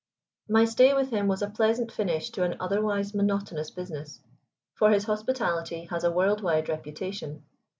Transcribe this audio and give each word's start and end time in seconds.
My 0.49 0.65
stay 0.65 0.95
with 0.95 1.11
him 1.11 1.27
was 1.27 1.43
a 1.43 1.49
pleasant 1.51 1.91
finish 1.91 2.31
to 2.31 2.41
an 2.41 2.55
otherwise 2.59 3.13
monotonous 3.13 3.69
business, 3.69 4.19
for 4.73 4.89
his 4.89 5.03
hospitality 5.03 5.83
has 5.91 6.03
a 6.03 6.09
world 6.09 6.41
wide 6.41 6.69
reputation. 6.69 7.43